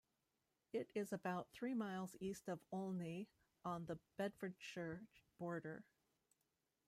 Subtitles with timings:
[0.73, 3.29] It is about three miles east of Olney,
[3.63, 5.05] on the Bedfordshire
[5.37, 5.83] border.